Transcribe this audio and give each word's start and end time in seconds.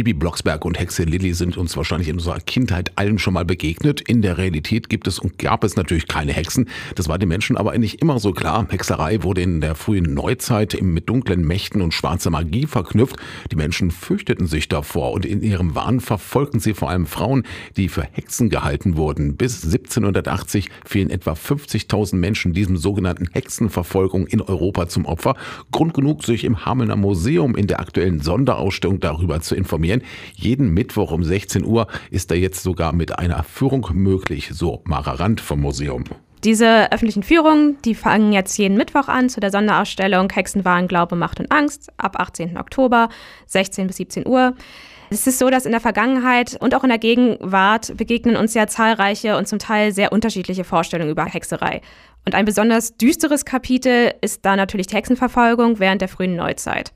Bibi 0.00 0.14
Blocksberg 0.14 0.64
und 0.64 0.80
Hexe 0.80 1.02
Lilly 1.02 1.34
sind 1.34 1.58
uns 1.58 1.76
wahrscheinlich 1.76 2.08
in 2.08 2.14
unserer 2.14 2.40
Kindheit 2.40 2.92
allen 2.96 3.18
schon 3.18 3.34
mal 3.34 3.44
begegnet. 3.44 4.00
In 4.00 4.22
der 4.22 4.38
Realität 4.38 4.88
gibt 4.88 5.06
es 5.06 5.18
und 5.18 5.36
gab 5.36 5.62
es 5.62 5.76
natürlich 5.76 6.08
keine 6.08 6.32
Hexen. 6.32 6.70
Das 6.94 7.06
war 7.06 7.18
den 7.18 7.28
Menschen 7.28 7.58
aber 7.58 7.76
nicht 7.76 8.00
immer 8.00 8.18
so 8.18 8.32
klar. 8.32 8.66
Hexerei 8.70 9.22
wurde 9.22 9.42
in 9.42 9.60
der 9.60 9.74
frühen 9.74 10.14
Neuzeit 10.14 10.78
mit 10.80 11.10
dunklen 11.10 11.46
Mächten 11.46 11.82
und 11.82 11.92
schwarzer 11.92 12.30
Magie 12.30 12.64
verknüpft. 12.64 13.16
Die 13.52 13.56
Menschen 13.56 13.90
fürchteten 13.90 14.46
sich 14.46 14.70
davor 14.70 15.12
und 15.12 15.26
in 15.26 15.42
ihrem 15.42 15.74
Wahn 15.74 16.00
verfolgten 16.00 16.60
sie 16.60 16.72
vor 16.72 16.88
allem 16.88 17.04
Frauen, 17.04 17.42
die 17.76 17.90
für 17.90 18.04
Hexen 18.10 18.48
gehalten 18.48 18.96
wurden. 18.96 19.36
Bis 19.36 19.64
1780 19.64 20.70
fielen 20.86 21.10
etwa 21.10 21.32
50.000 21.32 22.16
Menschen 22.16 22.54
diesem 22.54 22.78
sogenannten 22.78 23.28
Hexenverfolgung 23.32 24.26
in 24.28 24.40
Europa 24.40 24.88
zum 24.88 25.04
Opfer. 25.04 25.36
Grund 25.70 25.92
genug, 25.92 26.24
sich 26.24 26.44
im 26.44 26.64
Hamelner 26.64 26.96
Museum 26.96 27.54
in 27.54 27.66
der 27.66 27.80
aktuellen 27.80 28.22
Sonderausstellung 28.22 28.98
darüber 29.00 29.42
zu 29.42 29.54
informieren. 29.54 29.89
Jeden 30.34 30.72
Mittwoch 30.72 31.10
um 31.10 31.24
16 31.24 31.64
Uhr 31.64 31.86
ist 32.10 32.30
da 32.30 32.34
jetzt 32.34 32.62
sogar 32.62 32.92
mit 32.92 33.18
einer 33.18 33.42
Führung 33.42 33.86
möglich, 33.92 34.50
so 34.52 34.80
Mara 34.84 35.12
Rand 35.12 35.40
vom 35.40 35.60
Museum. 35.60 36.04
Diese 36.44 36.90
öffentlichen 36.90 37.22
Führungen, 37.22 37.76
die 37.84 37.94
fangen 37.94 38.32
jetzt 38.32 38.56
jeden 38.56 38.76
Mittwoch 38.78 39.08
an 39.08 39.28
zu 39.28 39.40
der 39.40 39.50
Sonderausstellung 39.50 40.30
Hexenwahn, 40.32 40.88
Glaube, 40.88 41.14
Macht 41.14 41.38
und 41.38 41.52
Angst 41.52 41.90
ab 41.98 42.18
18. 42.18 42.56
Oktober, 42.56 43.10
16 43.46 43.86
bis 43.86 43.96
17 43.96 44.26
Uhr. 44.26 44.54
Es 45.10 45.26
ist 45.26 45.38
so, 45.38 45.50
dass 45.50 45.66
in 45.66 45.72
der 45.72 45.80
Vergangenheit 45.80 46.56
und 46.60 46.74
auch 46.74 46.84
in 46.84 46.88
der 46.88 46.98
Gegenwart 46.98 47.96
begegnen 47.96 48.36
uns 48.36 48.54
ja 48.54 48.68
zahlreiche 48.68 49.36
und 49.36 49.48
zum 49.48 49.58
Teil 49.58 49.92
sehr 49.92 50.12
unterschiedliche 50.12 50.64
Vorstellungen 50.64 51.10
über 51.10 51.24
Hexerei. 51.24 51.82
Und 52.24 52.34
ein 52.34 52.44
besonders 52.44 52.96
düsteres 52.96 53.44
Kapitel 53.44 54.14
ist 54.20 54.44
da 54.44 54.56
natürlich 54.56 54.86
die 54.86 54.94
Hexenverfolgung 54.94 55.78
während 55.78 56.00
der 56.00 56.08
frühen 56.08 56.36
Neuzeit. 56.36 56.92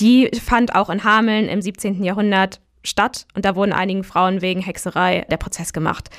Die 0.00 0.30
fand 0.40 0.74
auch 0.74 0.90
in 0.90 1.04
Hameln 1.04 1.48
im 1.48 1.60
17. 1.60 2.02
Jahrhundert 2.04 2.60
statt 2.84 3.26
und 3.34 3.44
da 3.44 3.56
wurden 3.56 3.72
einigen 3.72 4.04
Frauen 4.04 4.40
wegen 4.40 4.60
Hexerei 4.60 5.26
der 5.30 5.36
Prozess 5.36 5.72
gemacht. 5.72 6.10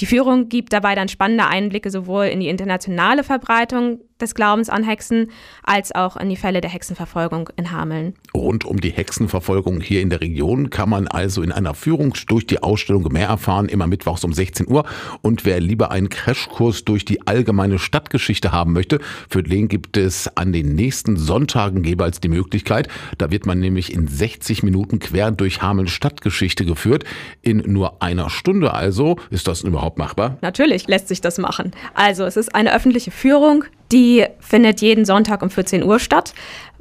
Die 0.00 0.06
Führung 0.06 0.48
gibt 0.48 0.72
dabei 0.72 0.94
dann 0.94 1.08
spannende 1.08 1.46
Einblicke 1.46 1.90
sowohl 1.90 2.26
in 2.26 2.40
die 2.40 2.48
internationale 2.48 3.22
Verbreitung 3.22 4.00
des 4.20 4.34
Glaubens 4.34 4.70
an 4.70 4.84
Hexen 4.84 5.30
als 5.62 5.94
auch 5.94 6.16
in 6.16 6.28
die 6.28 6.36
Fälle 6.36 6.60
der 6.60 6.70
Hexenverfolgung 6.70 7.50
in 7.56 7.70
Hameln. 7.72 8.14
Rund 8.34 8.64
um 8.64 8.80
die 8.80 8.90
Hexenverfolgung 8.90 9.80
hier 9.80 10.00
in 10.00 10.10
der 10.10 10.20
Region 10.20 10.70
kann 10.70 10.88
man 10.88 11.08
also 11.08 11.42
in 11.42 11.52
einer 11.52 11.74
Führung 11.74 12.14
durch 12.28 12.46
die 12.46 12.62
Ausstellung 12.62 13.12
mehr 13.12 13.28
erfahren, 13.28 13.68
immer 13.68 13.86
mittwochs 13.86 14.24
um 14.24 14.32
16 14.32 14.68
Uhr. 14.68 14.84
Und 15.22 15.44
wer 15.44 15.60
lieber 15.60 15.90
einen 15.90 16.08
Crashkurs 16.08 16.84
durch 16.84 17.04
die 17.04 17.26
allgemeine 17.26 17.78
Stadtgeschichte 17.78 18.52
haben 18.52 18.72
möchte, 18.72 19.00
für 19.28 19.42
den 19.42 19.68
gibt 19.68 19.96
es 19.96 20.36
an 20.36 20.52
den 20.52 20.74
nächsten 20.74 21.16
Sonntagen 21.16 21.84
jeweils 21.84 22.20
die 22.20 22.28
Möglichkeit. 22.28 22.88
Da 23.18 23.30
wird 23.30 23.46
man 23.46 23.58
nämlich 23.58 23.92
in 23.92 24.06
60 24.06 24.62
Minuten 24.62 25.00
quer 25.00 25.32
durch 25.32 25.60
Hameln 25.60 25.88
Stadtgeschichte 25.88 26.64
geführt. 26.64 27.04
In 27.42 27.58
nur 27.58 28.02
einer 28.02 28.30
Stunde 28.30 28.72
also. 28.72 29.16
Ist 29.30 29.48
das 29.48 29.62
überhaupt 29.62 29.83
machbar? 29.96 30.38
Natürlich 30.40 30.88
lässt 30.88 31.08
sich 31.08 31.20
das 31.20 31.38
machen. 31.38 31.72
Also 31.94 32.24
es 32.24 32.36
ist 32.36 32.54
eine 32.54 32.74
öffentliche 32.74 33.10
Führung, 33.10 33.64
die 33.92 34.26
findet 34.40 34.80
jeden 34.80 35.04
Sonntag 35.04 35.42
um 35.42 35.50
14 35.50 35.84
Uhr 35.84 35.98
statt. 35.98 36.34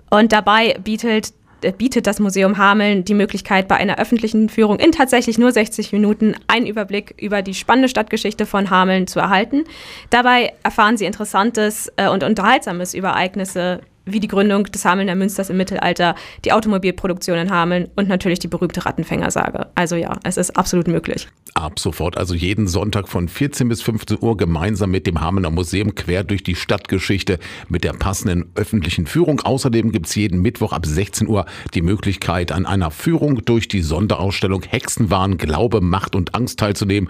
Und 0.09 0.31
dabei 0.31 0.77
bietet 0.83 1.33
bietet 1.71 2.07
das 2.07 2.19
Museum 2.19 2.57
Hameln 2.57 3.05
die 3.05 3.13
Möglichkeit, 3.13 3.67
bei 3.67 3.77
einer 3.77 3.97
öffentlichen 3.97 4.49
Führung 4.49 4.79
in 4.79 4.91
tatsächlich 4.91 5.37
nur 5.37 5.51
60 5.51 5.93
Minuten 5.93 6.35
einen 6.47 6.67
Überblick 6.67 7.15
über 7.17 7.41
die 7.41 7.53
spannende 7.53 7.87
Stadtgeschichte 7.87 8.45
von 8.45 8.69
Hameln 8.69 9.07
zu 9.07 9.19
erhalten. 9.19 9.63
Dabei 10.09 10.53
erfahren 10.63 10.97
Sie 10.97 11.05
Interessantes 11.05 11.91
äh, 11.95 12.09
und 12.09 12.23
Unterhaltsames 12.23 12.93
über 12.93 13.09
Ereignisse 13.09 13.79
wie 14.05 14.19
die 14.19 14.27
Gründung 14.27 14.65
des 14.65 14.85
Hamelner 14.85 15.15
Münsters 15.15 15.49
im 15.49 15.57
Mittelalter, 15.57 16.15
die 16.45 16.51
Automobilproduktion 16.51 17.37
in 17.37 17.51
Hameln 17.51 17.89
und 17.95 18.09
natürlich 18.09 18.39
die 18.39 18.47
berühmte 18.47 18.85
Rattenfängersage. 18.85 19.67
Also 19.75 19.95
ja, 19.95 20.17
es 20.23 20.37
ist 20.37 20.57
absolut 20.57 20.87
möglich. 20.87 21.27
Ab 21.53 21.79
sofort, 21.79 22.17
also 22.17 22.33
jeden 22.33 22.67
Sonntag 22.67 23.07
von 23.07 23.29
14 23.29 23.69
bis 23.69 23.81
15 23.83 24.17
Uhr 24.21 24.35
gemeinsam 24.37 24.91
mit 24.91 25.05
dem 25.05 25.21
Hamelner 25.21 25.51
Museum 25.51 25.93
quer 25.93 26.23
durch 26.23 26.43
die 26.43 26.55
Stadtgeschichte 26.55 27.37
mit 27.69 27.83
der 27.83 27.93
passenden 27.93 28.51
öffentlichen 28.55 29.05
Führung. 29.05 29.39
Außerdem 29.41 29.91
gibt 29.91 30.07
es 30.07 30.15
jeden 30.15 30.41
Mittwoch 30.41 30.73
ab 30.73 30.85
16 30.85 31.27
Uhr 31.27 31.45
die 31.73 31.81
Möglichkeit, 31.81 32.51
an 32.51 32.65
einer 32.65 32.91
Führung 32.91 33.45
durch 33.45 33.67
die 33.67 33.81
Sonderausstellung 33.81 34.63
Hexenwahn, 34.63 35.37
Glaube, 35.37 35.81
Macht 35.81 36.15
und 36.15 36.33
Angst 36.33 36.59
teilzunehmen. 36.59 37.09